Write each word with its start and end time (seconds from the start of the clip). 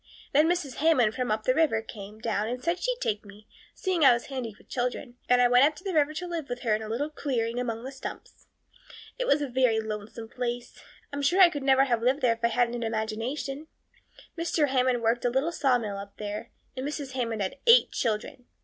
Then 0.33 0.49
Mrs. 0.49 0.77
Hammond 0.77 1.13
from 1.13 1.29
up 1.29 1.43
the 1.43 1.53
river 1.53 1.79
came 1.83 2.17
down 2.19 2.47
and 2.47 2.63
said 2.63 2.79
she'd 2.79 2.97
take 2.99 3.23
me, 3.23 3.45
seeing 3.75 4.03
I 4.03 4.13
was 4.13 4.25
handy 4.33 4.55
with 4.57 4.67
children, 4.67 5.15
and 5.29 5.39
I 5.39 5.47
went 5.47 5.63
up 5.63 5.75
the 5.75 5.93
river 5.93 6.15
to 6.15 6.25
live 6.25 6.49
with 6.49 6.61
her 6.61 6.73
in 6.73 6.81
a 6.81 6.89
little 6.89 7.11
clearing 7.11 7.59
among 7.59 7.83
the 7.83 7.91
stumps. 7.91 8.47
It 9.19 9.27
was 9.27 9.43
a 9.43 9.47
very 9.47 9.79
lonesome 9.79 10.27
place. 10.27 10.81
I'm 11.13 11.21
sure 11.21 11.39
I 11.39 11.51
could 11.51 11.61
never 11.61 11.83
have 11.83 12.01
lived 12.01 12.21
there 12.21 12.33
if 12.33 12.43
I 12.43 12.47
hadn't 12.47 12.73
had 12.73 12.81
an 12.81 12.87
imagination. 12.87 13.67
Mr. 14.35 14.69
Hammond 14.69 15.03
worked 15.03 15.23
a 15.23 15.29
little 15.29 15.51
sawmill 15.51 15.99
up 15.99 16.17
there, 16.17 16.49
and 16.75 16.83
Mrs. 16.83 17.11
Hammond 17.11 17.43
had 17.43 17.57
eight 17.67 17.91
children. 17.91 18.47